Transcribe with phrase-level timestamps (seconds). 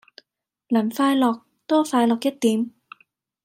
[0.69, 2.71] 能快樂，多快樂一點。